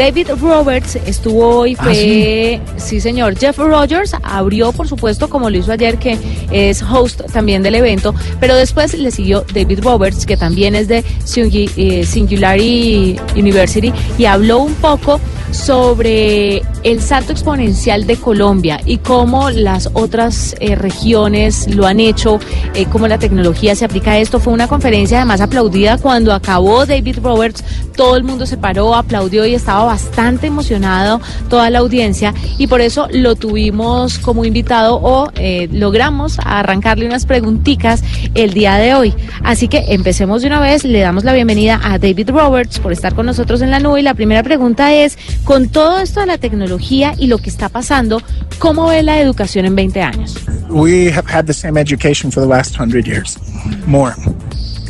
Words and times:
David 0.00 0.28
Roberts 0.40 0.96
estuvo 1.04 1.46
hoy, 1.58 1.76
Ah, 1.78 1.84
fue, 1.84 2.58
sí. 2.78 3.02
señor, 3.02 3.38
Jeff 3.38 3.58
Rogers 3.58 4.16
abrió, 4.22 4.72
por 4.72 4.88
supuesto, 4.88 5.28
como 5.28 5.50
lo 5.50 5.58
hizo 5.58 5.72
ayer, 5.72 5.98
que 5.98 6.16
es 6.50 6.82
host 6.82 7.20
también 7.30 7.62
del 7.62 7.74
evento, 7.74 8.14
pero 8.40 8.56
después 8.56 8.94
le 8.94 9.10
siguió 9.10 9.44
David 9.52 9.80
Roberts, 9.82 10.24
que 10.24 10.38
también 10.38 10.74
es 10.74 10.88
de 10.88 11.04
eh, 11.36 12.06
Singularity 12.06 13.20
University, 13.36 13.92
y 14.16 14.24
habló 14.24 14.60
un 14.60 14.72
poco 14.76 15.20
sobre 15.52 16.62
el 16.82 17.00
salto 17.00 17.32
exponencial 17.32 18.06
de 18.06 18.16
Colombia 18.16 18.80
y 18.84 18.98
cómo 18.98 19.50
las 19.50 19.90
otras 19.92 20.54
eh, 20.60 20.74
regiones 20.74 21.74
lo 21.74 21.86
han 21.86 22.00
hecho, 22.00 22.38
eh, 22.74 22.86
cómo 22.90 23.08
la 23.08 23.18
tecnología 23.18 23.74
se 23.74 23.84
aplica 23.84 24.12
a 24.12 24.18
esto. 24.18 24.40
Fue 24.40 24.52
una 24.52 24.68
conferencia 24.68 25.18
además 25.18 25.40
aplaudida 25.40 25.98
cuando 25.98 26.32
acabó 26.32 26.86
David 26.86 27.18
Roberts, 27.22 27.64
todo 27.96 28.16
el 28.16 28.24
mundo 28.24 28.46
se 28.46 28.56
paró, 28.56 28.94
aplaudió 28.94 29.44
y 29.46 29.54
estaba 29.54 29.84
bastante 29.84 30.46
emocionado 30.46 31.20
toda 31.48 31.68
la 31.70 31.80
audiencia 31.80 32.34
y 32.58 32.66
por 32.66 32.80
eso 32.80 33.08
lo 33.12 33.34
tuvimos 33.34 34.18
como 34.18 34.44
invitado 34.44 34.96
o 34.96 35.30
eh, 35.36 35.68
logramos 35.72 36.38
arrancarle 36.44 37.06
unas 37.06 37.26
preguntitas 37.26 38.02
el 38.34 38.54
día 38.54 38.76
de 38.76 38.94
hoy. 38.94 39.14
Así 39.42 39.68
que 39.68 39.84
empecemos 39.88 40.42
de 40.42 40.48
una 40.48 40.60
vez, 40.60 40.84
le 40.84 41.00
damos 41.00 41.24
la 41.24 41.32
bienvenida 41.32 41.80
a 41.82 41.98
David 41.98 42.30
Roberts 42.30 42.78
por 42.78 42.92
estar 42.92 43.14
con 43.14 43.26
nosotros 43.26 43.60
en 43.62 43.70
la 43.70 43.80
nube 43.80 44.00
y 44.00 44.02
la 44.02 44.14
primera 44.14 44.42
pregunta 44.42 44.94
es, 44.94 45.18
con 45.44 45.68
todo 45.68 45.98
esto 45.98 46.20
de 46.20 46.26
la 46.26 46.38
tecnología 46.38 47.14
y 47.18 47.26
lo 47.26 47.38
que 47.38 47.50
está 47.50 47.68
pasando, 47.68 48.22
¿cómo 48.58 48.86
ve 48.88 49.02
la 49.02 49.20
educación 49.20 49.66
en 49.66 49.74
20 49.74 50.02
años? 50.02 50.34
We 50.68 51.10
have 51.12 51.26
had 51.28 51.46
the 51.46 51.54
same 51.54 51.80
education 51.80 52.30
for 52.30 52.42
the 52.42 52.48
last 52.48 52.76
hundred 52.78 53.06
years, 53.06 53.38
more. 53.86 54.14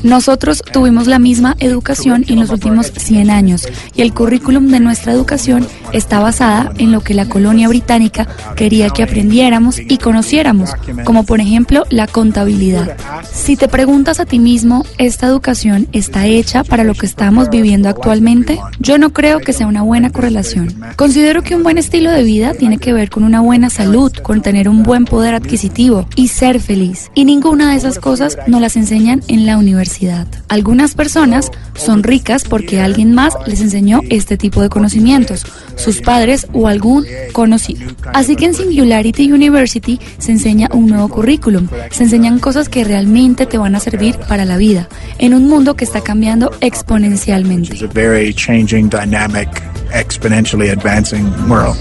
Nosotros 0.03 0.63
tuvimos 0.73 1.07
la 1.07 1.19
misma 1.19 1.57
educación 1.59 2.25
en 2.29 2.41
los 2.41 2.51
últimos 2.51 2.91
100 2.97 3.31
años 3.31 3.69
y 3.95 4.03
el 4.03 4.15
currículum 4.15 4.69
de 4.69 4.81
nuestra 4.81 5.13
educación 5.13 5.67
está 5.93 6.21
basada 6.21 6.73
en 6.79 6.93
lo 6.93 7.01
que 7.01 7.15
la 7.15 7.29
colonia 7.29 7.69
británica 7.69 8.27
quería 8.57 8.91
que 8.91 9.03
aprendiéramos 9.03 9.79
y 9.79 9.99
conociéramos, 9.99 10.71
como 11.05 11.25
por 11.25 11.41
ejemplo 11.41 11.85
la 11.91 12.07
contabilidad. 12.07 12.97
Si 13.33 13.57
te 13.57 13.69
preguntas 13.69 14.21
a 14.21 14.27
ti 14.27 14.39
mismo, 14.39 14.85
¿esta 14.99 15.27
educación 15.27 15.89
está 15.93 16.27
hecha 16.27 16.65
para 16.65 16.85
lo 16.85 16.95
que 16.95 17.07
estamos 17.07 17.51
viviendo 17.51 17.89
actualmente? 17.89 18.59
Yo 18.79 18.99
no 18.99 19.13
creo 19.13 19.41
que 19.41 19.53
sea 19.53 19.67
una 19.67 19.83
buena 19.83 20.11
correlación. 20.11 20.75
Considero 20.97 21.43
que 21.43 21.55
un 21.55 21.63
buen 21.63 21.79
estilo 21.79 22.11
de 22.11 22.23
vida 22.23 22.55
tiene 22.55 22.79
que 22.79 22.93
ver 22.93 23.11
con 23.11 23.25
una 23.25 23.41
buena 23.41 23.71
salud, 23.71 24.13
con 24.23 24.43
tener 24.43 24.69
un 24.69 24.83
buen 24.83 25.05
poder 25.05 25.35
adquisitivo 25.35 26.07
y 26.17 26.29
ser 26.29 26.61
feliz. 26.61 27.11
Y 27.15 27.25
ninguna 27.25 27.71
de 27.71 27.77
esas 27.77 27.99
cosas 27.99 28.39
nos 28.47 28.61
las 28.61 28.77
enseñan 28.77 29.23
en 29.29 29.47
la 29.47 29.59
universidad. 29.59 30.27
Algunas 30.49 30.95
personas 30.95 31.51
son 31.75 32.03
ricas 32.03 32.45
porque 32.45 32.81
alguien 32.81 33.15
más 33.15 33.35
les 33.47 33.61
enseñó 33.61 34.01
este 34.11 34.37
tipo 34.37 34.63
de 34.63 34.69
conocimientos, 34.69 35.45
sus 35.81 36.01
padres 36.01 36.47
o 36.53 36.69
algún 36.69 37.07
conocido. 37.33 37.91
Así 38.13 38.37
que 38.37 38.47
en 38.47 38.55
Singularity 38.55 39.33
University 39.33 39.99
se 40.19 40.33
enseña 40.33 40.69
un 40.73 40.87
nuevo 40.87 41.09
currículum, 41.09 41.69
se 41.91 42.05
enseñan 42.05 42.39
cosas 42.39 42.69
que 42.69 42.85
realmente 42.85 43.47
te 43.47 43.59
van 43.59 43.75
a 43.75 43.81
servir 43.81 44.19
para 44.29 44.45
la 44.45 44.57
vida, 44.57 44.89
en 45.19 45.35
un 45.35 45.49
mundo 45.49 45.75
que 45.75 45.85
está 45.85 46.01
cambiando 46.01 46.51
exponencialmente. 46.61 47.75
It's 47.75 47.83
a 47.83 47.87
very 47.87 48.33
changing, 48.35 48.89
dynamic, 48.89 49.49
exponentially 49.93 50.69
advancing 50.69 51.27
world. 51.49 51.77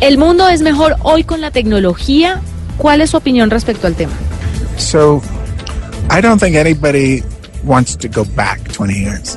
¿El 0.00 0.16
mundo 0.16 0.48
es 0.48 0.62
mejor 0.62 0.96
hoy 1.02 1.24
con 1.24 1.40
la 1.40 1.50
tecnología? 1.50 2.40
¿Cuál 2.78 3.02
es 3.02 3.10
su 3.10 3.18
opinión 3.18 3.50
respecto 3.50 3.86
al 3.86 3.94
tema? 3.94 4.12
So 4.78 5.20
I 6.10 6.22
don't 6.22 6.40
think 6.40 6.56
anybody 6.56 7.22
wants 7.64 7.96
to 7.98 8.08
go 8.08 8.24
back 8.34 8.60
20 8.72 8.94
years. 8.94 9.36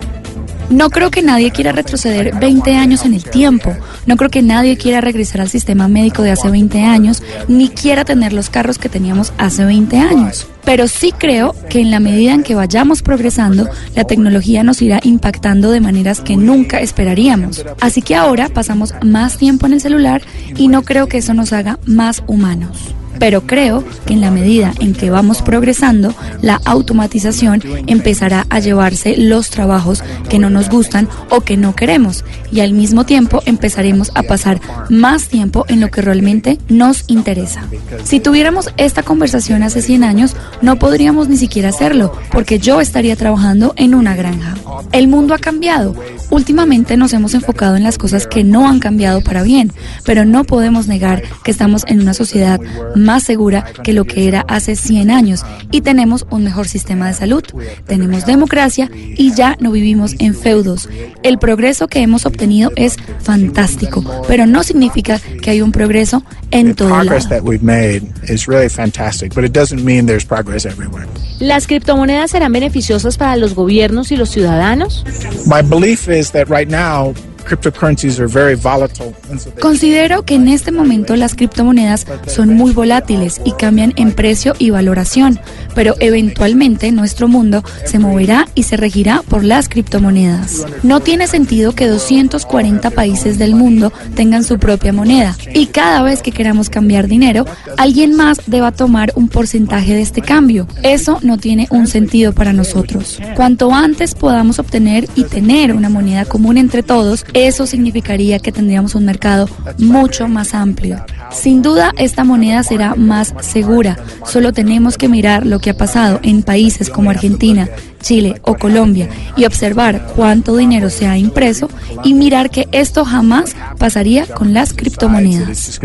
No 0.69 0.89
creo 0.89 1.11
que 1.11 1.21
nadie 1.21 1.51
quiera 1.51 1.71
retroceder 1.71 2.35
20 2.39 2.75
años 2.75 3.05
en 3.05 3.13
el 3.13 3.23
tiempo. 3.23 3.75
No 4.05 4.17
creo 4.17 4.29
que 4.29 4.41
nadie 4.41 4.77
quiera 4.77 5.01
regresar 5.01 5.41
al 5.41 5.49
sistema 5.49 5.87
médico 5.87 6.23
de 6.23 6.31
hace 6.31 6.49
20 6.49 6.81
años, 6.81 7.21
ni 7.47 7.69
quiera 7.69 8.05
tener 8.05 8.33
los 8.33 8.49
carros 8.49 8.77
que 8.77 8.89
teníamos 8.89 9.33
hace 9.37 9.65
20 9.65 9.97
años. 9.97 10.47
Pero 10.65 10.87
sí 10.87 11.11
creo 11.11 11.55
que 11.69 11.81
en 11.81 11.91
la 11.91 11.99
medida 11.99 12.33
en 12.33 12.43
que 12.43 12.55
vayamos 12.55 13.01
progresando, 13.01 13.69
la 13.95 14.05
tecnología 14.05 14.63
nos 14.63 14.81
irá 14.81 14.99
impactando 15.03 15.71
de 15.71 15.81
maneras 15.81 16.21
que 16.21 16.37
nunca 16.37 16.79
esperaríamos. 16.79 17.65
Así 17.81 18.01
que 18.01 18.15
ahora 18.15 18.49
pasamos 18.49 18.93
más 19.03 19.37
tiempo 19.37 19.65
en 19.65 19.73
el 19.73 19.81
celular 19.81 20.21
y 20.55 20.69
no 20.69 20.83
creo 20.83 21.07
que 21.07 21.17
eso 21.17 21.33
nos 21.33 21.51
haga 21.51 21.79
más 21.85 22.23
humanos. 22.27 22.95
Pero 23.19 23.41
creo 23.41 23.83
que 24.05 24.13
en 24.13 24.21
la 24.21 24.31
medida 24.31 24.73
en 24.79 24.93
que 24.93 25.09
vamos 25.09 25.41
progresando, 25.41 26.13
la 26.41 26.59
automatización 26.65 27.61
empezará 27.87 28.45
a 28.49 28.59
llevarse 28.59 29.15
los 29.17 29.49
trabajos 29.49 30.03
que 30.29 30.39
no 30.39 30.49
nos 30.49 30.69
gustan 30.69 31.07
o 31.29 31.41
que 31.41 31.57
no 31.57 31.75
queremos 31.75 32.23
y 32.51 32.59
al 32.59 32.73
mismo 32.73 33.05
tiempo 33.05 33.41
empezaremos 33.45 34.11
a 34.15 34.23
pasar 34.23 34.59
más 34.89 35.27
tiempo 35.27 35.65
en 35.67 35.79
lo 35.79 35.89
que 35.89 36.01
realmente 36.01 36.57
nos 36.69 37.05
interesa. 37.07 37.63
Si 38.03 38.19
tuviéramos 38.19 38.69
esta 38.77 39.03
conversación 39.03 39.63
hace 39.63 39.81
100 39.81 40.03
años, 40.03 40.35
no 40.61 40.77
podríamos 40.77 41.29
ni 41.29 41.37
siquiera 41.37 41.69
hacerlo 41.69 42.13
porque 42.31 42.59
yo 42.59 42.81
estaría 42.81 43.15
trabajando 43.15 43.73
en 43.77 43.95
una 43.95 44.15
granja. 44.15 44.55
El 44.91 45.07
mundo 45.07 45.33
ha 45.33 45.39
cambiado. 45.39 45.95
Últimamente 46.33 46.97
nos 46.97 47.13
hemos 47.13 47.35
enfocado 47.35 47.75
en 47.75 47.83
las 47.83 47.99
cosas 47.99 48.25
que 48.25 48.43
no 48.43 48.67
han 48.67 48.79
cambiado 48.79 49.21
para 49.21 49.43
bien, 49.43 49.71
pero 50.03 50.25
no 50.25 50.45
podemos 50.45 50.87
negar 50.87 51.21
que 51.43 51.51
estamos 51.51 51.83
en 51.87 52.01
una 52.01 52.15
sociedad 52.15 52.59
más 52.95 53.21
segura 53.21 53.63
que 53.83 53.93
lo 53.93 54.05
que 54.05 54.27
era 54.27 54.43
hace 54.47 54.75
100 54.75 55.11
años 55.11 55.45
y 55.69 55.81
tenemos 55.81 56.25
un 56.31 56.43
mejor 56.43 56.67
sistema 56.67 57.05
de 57.05 57.13
salud, 57.13 57.43
tenemos 57.85 58.25
democracia 58.25 58.89
y 58.95 59.35
ya 59.35 59.57
no 59.59 59.71
vivimos 59.71 60.15
en 60.17 60.33
feudos. 60.33 60.89
El 61.21 61.37
progreso 61.37 61.87
que 61.87 61.99
hemos 61.99 62.25
obtenido 62.25 62.71
es 62.75 62.97
fantástico, 63.21 64.03
pero 64.27 64.47
no 64.47 64.63
significa 64.63 65.19
que 65.19 65.51
hay 65.51 65.61
un 65.61 65.71
progreso 65.71 66.23
en 66.49 66.69
The 66.69 66.73
todo 66.73 66.89
progress 66.89 67.25
lado. 67.25 67.35
that 67.35 67.43
we've 67.43 67.63
made 67.63 68.01
is 68.27 68.47
really 68.47 68.69
fantastic, 68.69 69.35
but 69.35 69.43
it 69.43 69.51
doesn't 69.53 69.83
mean 69.83 70.07
there's 70.07 70.25
progress 70.25 70.65
everywhere. 70.65 71.07
¿Las 71.39 71.67
criptomonedas 71.67 72.31
serán 72.31 72.53
beneficiosas 72.53 73.17
para 73.17 73.35
los 73.35 73.53
gobiernos 73.53 74.11
y 74.11 74.17
los 74.17 74.29
ciudadanos? 74.29 75.03
My 75.45 75.61
belief 75.61 76.07
is 76.07 76.22
that 76.31 76.49
right 76.49 76.67
now, 76.67 77.13
cryptocurrencies 77.43 78.19
are 78.19 78.27
very 78.27 78.55
volatile. 78.55 79.13
and 79.29 79.39
so 79.39 79.49
they- 79.51 79.61
Considero 79.61 80.23
que 80.23 80.35
en 80.35 80.47
este 80.47 80.71
momento 80.71 81.15
las 81.15 81.35
criptomonedas 81.35 82.05
son 82.27 82.53
muy 82.55 82.71
volátiles 82.71 83.41
y 83.45 83.51
cambian 83.53 83.93
en 83.95 84.11
precio 84.13 84.53
y 84.59 84.69
valoración, 84.69 85.39
pero 85.75 85.95
eventualmente 85.99 86.91
nuestro 86.91 87.27
mundo 87.27 87.63
se 87.85 87.99
moverá 87.99 88.47
y 88.55 88.63
se 88.63 88.77
regirá 88.77 89.21
por 89.27 89.43
las 89.43 89.69
criptomonedas. 89.69 90.65
No 90.83 90.99
tiene 90.99 91.27
sentido 91.27 91.73
que 91.73 91.87
240 91.87 92.89
países 92.91 93.37
del 93.37 93.55
mundo 93.55 93.91
tengan 94.15 94.43
su 94.43 94.57
propia 94.59 94.93
moneda 94.93 95.35
y 95.53 95.67
cada 95.67 96.01
vez 96.03 96.21
que 96.21 96.31
queramos 96.31 96.69
cambiar 96.69 97.07
dinero, 97.07 97.45
alguien 97.77 98.15
más 98.15 98.39
deba 98.47 98.71
tomar 98.71 99.11
un 99.15 99.27
porcentaje 99.29 99.93
de 99.93 100.01
este 100.01 100.21
cambio. 100.21 100.67
Eso 100.83 101.19
no 101.21 101.37
tiene 101.37 101.67
un 101.69 101.87
sentido 101.87 102.33
para 102.33 102.53
nosotros. 102.53 103.19
Cuanto 103.35 103.73
antes 103.73 104.15
podamos 104.15 104.59
obtener 104.59 105.07
y 105.15 105.23
tener 105.23 105.73
una 105.73 105.89
moneda 105.89 106.25
común 106.25 106.57
entre 106.57 106.83
todos, 106.83 107.25
eso 107.33 107.65
significaría 107.65 108.39
que 108.39 108.51
tendríamos 108.51 108.95
un 108.95 109.05
mercado 109.05 109.49
mucho 109.77 110.27
más 110.27 110.53
amplio. 110.53 111.03
Sin 111.31 111.61
duda, 111.61 111.91
esta 111.97 112.23
moneda 112.23 112.63
será 112.63 112.95
más 112.95 113.33
segura. 113.41 113.97
Solo 114.25 114.53
tenemos 114.53 114.97
que 114.97 115.09
mirar 115.09 115.45
lo 115.45 115.59
que 115.59 115.71
ha 115.71 115.77
pasado 115.77 116.19
en 116.23 116.43
países 116.43 116.89
como 116.89 117.09
Argentina, 117.09 117.67
Chile 118.01 118.39
o 118.43 118.55
Colombia 118.55 119.09
y 119.35 119.45
observar 119.45 120.07
cuánto 120.15 120.55
dinero 120.57 120.89
se 120.89 121.07
ha 121.07 121.17
impreso 121.17 121.69
y 122.03 122.13
mirar 122.13 122.49
que 122.49 122.67
esto 122.71 123.05
jamás 123.05 123.55
pasaría 123.77 124.25
con 124.27 124.53
las 124.53 124.73
criptomonedas. 124.73 125.79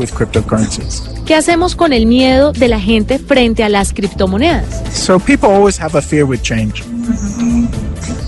With 0.00 0.10
cryptocurrencies. 0.12 1.02
¿Qué 1.26 1.34
hacemos 1.34 1.76
con 1.76 1.92
el 1.92 2.06
miedo 2.06 2.52
de 2.52 2.66
la 2.66 2.80
gente 2.80 3.18
frente 3.18 3.62
a 3.62 3.68
las 3.68 3.92
criptomonedas? 3.92 4.64
So 4.92 5.20
people 5.20 5.48
always 5.50 5.78
have 5.78 5.96
a 5.96 6.02
fear 6.02 6.24
with 6.24 6.40
change. 6.42 6.82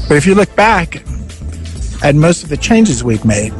But 0.08 0.18
if 0.18 0.26
you 0.26 0.34
look 0.34 0.54
back 0.54 1.02
at 2.02 2.14
most 2.14 2.44
of 2.44 2.50
the 2.50 2.56
changes 2.56 3.02
we've 3.02 3.24
made, 3.24 3.52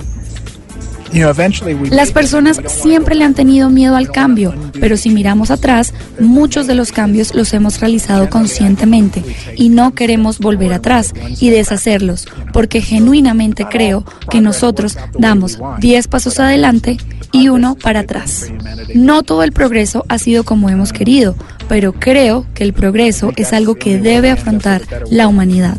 you 1.12 1.20
know, 1.20 1.30
eventually 1.30 1.74
we. 1.74 1.90
Las 1.90 2.12
personas 2.12 2.60
siempre 2.66 3.14
le 3.14 3.24
han 3.24 3.34
tenido 3.34 3.70
miedo 3.70 3.96
al 3.96 4.10
cambio, 4.10 4.54
pero 4.80 4.96
si 4.96 5.10
miramos 5.10 5.50
atrás, 5.50 5.92
muchos 6.18 6.66
de 6.66 6.74
los 6.74 6.92
cambios 6.92 7.34
los 7.34 7.52
hemos 7.52 7.80
realizado 7.80 8.28
conscientemente 8.30 9.22
y 9.56 9.68
no 9.68 9.94
queremos 9.94 10.38
volver 10.38 10.72
atrás 10.72 11.12
y 11.40 11.50
deshacerlos, 11.50 12.26
porque 12.52 12.80
genuinamente 12.80 13.66
creo 13.70 14.04
que 14.30 14.40
nosotros 14.40 14.98
damos 15.18 15.58
10 15.80 16.08
pasos 16.08 16.40
adelante 16.40 16.98
y 17.32 17.48
uno 17.48 17.74
para 17.74 18.00
atrás. 18.00 18.52
No 18.94 19.22
todo 19.22 19.42
el 19.42 19.52
progreso 19.52 20.04
ha 20.08 20.18
sido 20.18 20.44
como 20.44 20.70
hemos 20.70 20.92
querido, 20.92 21.34
pero 21.68 21.92
creo 21.92 22.46
que 22.54 22.64
el 22.64 22.72
progreso 22.72 23.32
es 23.36 23.52
algo 23.52 23.74
que 23.74 23.98
debe 23.98 24.30
afrontar 24.30 24.82
la 25.10 25.26
humanidad. 25.26 25.78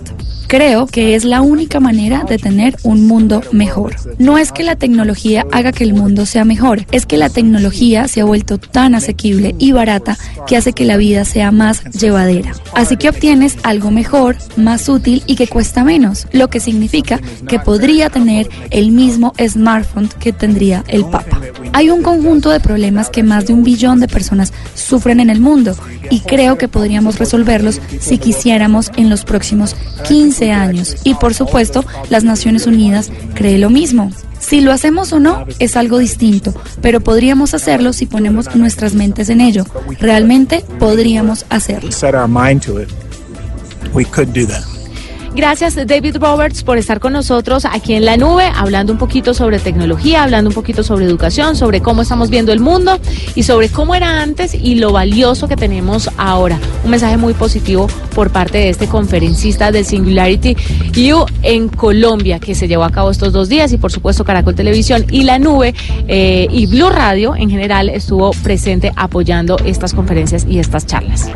Creo 0.53 0.85
que 0.85 1.15
es 1.15 1.25
la 1.25 1.41
única 1.41 1.79
manera 1.79 2.25
de 2.29 2.37
tener 2.37 2.77
un 2.83 3.07
mundo 3.07 3.41
mejor. 3.51 3.95
No 4.19 4.37
es 4.37 4.51
que 4.51 4.61
la 4.61 4.75
tecnología 4.75 5.47
haga 5.51 5.71
que 5.71 5.83
el 5.83 5.95
mundo 5.95 6.27
sea 6.27 6.45
mejor, 6.45 6.85
es 6.91 7.07
que 7.07 7.17
la 7.17 7.31
tecnología 7.31 8.07
se 8.07 8.21
ha 8.21 8.25
vuelto 8.25 8.59
tan 8.59 8.93
asequible 8.93 9.55
y 9.57 9.71
barata 9.71 10.15
que 10.45 10.55
hace 10.55 10.73
que 10.73 10.85
la 10.85 10.97
vida 10.97 11.25
sea 11.25 11.51
más 11.51 11.83
llevadera. 11.85 12.51
Así 12.75 12.97
que 12.97 13.09
obtienes 13.09 13.57
algo 13.63 13.89
mejor, 13.89 14.35
más 14.55 14.87
útil 14.89 15.23
y 15.25 15.37
que 15.37 15.47
cuesta 15.47 15.83
menos, 15.83 16.27
lo 16.31 16.51
que 16.51 16.59
significa 16.59 17.19
que 17.47 17.57
podría 17.57 18.11
tener 18.11 18.47
el 18.69 18.91
mismo 18.91 19.33
smartphone 19.43 20.09
que 20.19 20.33
tendría 20.33 20.83
el 20.87 21.03
Papa. 21.05 21.41
Hay 21.75 21.89
un 21.89 22.03
conjunto 22.03 22.51
de 22.51 22.59
problemas 22.59 23.09
que 23.09 23.23
más 23.23 23.47
de 23.47 23.53
un 23.53 23.63
billón 23.63 23.99
de 23.99 24.07
personas 24.07 24.53
sufren 24.75 25.19
en 25.19 25.31
el 25.31 25.41
mundo 25.41 25.75
y 26.11 26.19
creo 26.19 26.59
que 26.59 26.67
podríamos 26.67 27.17
resolverlos 27.17 27.81
si 27.99 28.19
quisiéramos 28.19 28.91
en 28.97 29.09
los 29.09 29.25
próximos 29.25 29.75
15 30.07 30.42
años. 30.51 30.95
Y 31.03 31.15
por 31.15 31.33
supuesto, 31.33 31.85
las 32.09 32.23
Naciones 32.23 32.67
Unidas 32.67 33.11
cree 33.33 33.57
lo 33.57 33.69
mismo. 33.69 34.11
Si 34.39 34.59
lo 34.59 34.73
hacemos 34.73 35.13
o 35.13 35.19
no 35.19 35.45
es 35.59 35.77
algo 35.77 35.99
distinto, 35.99 36.53
pero 36.81 36.99
podríamos 36.99 37.53
hacerlo 37.53 37.93
si 37.93 38.05
ponemos 38.05 38.53
nuestras 38.55 38.93
mentes 38.93 39.29
en 39.29 39.39
ello. 39.39 39.65
Realmente 39.99 40.65
podríamos 40.79 41.45
hacerlo. 41.49 41.91
Gracias 45.35 45.75
David 45.87 46.17
Roberts 46.17 46.61
por 46.63 46.77
estar 46.77 46.99
con 46.99 47.13
nosotros 47.13 47.65
aquí 47.65 47.95
en 47.95 48.05
la 48.05 48.17
nube, 48.17 48.43
hablando 48.55 48.93
un 48.93 48.99
poquito 48.99 49.33
sobre 49.33 49.57
tecnología, 49.57 50.21
hablando 50.21 50.51
un 50.51 50.53
poquito 50.53 50.83
sobre 50.83 51.05
educación, 51.05 51.55
sobre 51.55 51.81
cómo 51.81 52.03
estamos 52.03 52.29
viendo 52.29 52.53
el 52.53 52.59
mundo 52.59 52.99
y 53.33 53.41
sobre 53.41 53.69
cómo 53.69 53.95
era 53.95 54.21
antes 54.21 54.53
y 54.53 54.75
lo 54.75 54.91
valioso 54.91 55.47
que 55.47 55.55
tenemos 55.55 56.07
ahora. 56.17 56.59
Un 56.83 56.91
mensaje 56.91 57.17
muy 57.17 57.33
positivo 57.33 57.87
por 58.13 58.29
parte 58.29 58.59
de 58.59 58.69
este 58.69 58.87
conferencista 58.87 59.71
del 59.71 59.85
Singularity 59.85 60.55
U 61.11 61.25
en 61.41 61.67
Colombia 61.67 62.39
que 62.39 62.53
se 62.53 62.67
llevó 62.67 62.83
a 62.83 62.91
cabo 62.91 63.09
estos 63.09 63.33
dos 63.33 63.49
días 63.49 63.73
y 63.73 63.77
por 63.77 63.91
supuesto 63.91 64.23
Caracol 64.23 64.53
Televisión 64.53 65.03
y 65.09 65.23
la 65.23 65.39
nube 65.39 65.73
eh, 66.07 66.47
y 66.51 66.67
Blue 66.67 66.89
Radio 66.89 67.35
en 67.35 67.49
general 67.49 67.89
estuvo 67.89 68.31
presente 68.43 68.91
apoyando 68.95 69.57
estas 69.65 69.95
conferencias 69.95 70.45
y 70.47 70.59
estas 70.59 70.85
charlas. 70.85 71.31